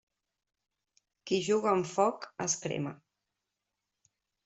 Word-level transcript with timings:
Qui 1.27 1.39
juga 1.49 1.71
amb 1.73 1.91
foc 1.91 2.27
es 2.49 2.59
crema. 2.67 2.99